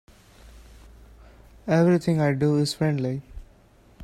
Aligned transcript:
Everything 1.67 2.19
I 2.19 2.33
do 2.33 2.57
is 2.57 2.73
friendly. 2.73 3.21